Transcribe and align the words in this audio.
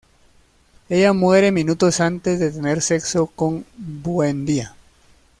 Ella 0.89 1.13
muere 1.13 1.51
minutos 1.51 1.99
antes 1.99 2.39
de 2.39 2.49
tener 2.49 2.81
sexo 2.81 3.27
con 3.27 3.63
Buendía. 3.77 4.73